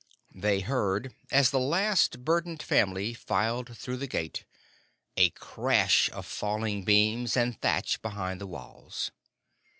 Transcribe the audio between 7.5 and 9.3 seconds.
thatch behind the walls.